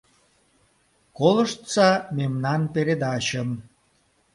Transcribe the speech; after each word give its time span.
Колыштса 1.17 1.89
мемнан 2.17 2.61
передачым!» 2.73 3.49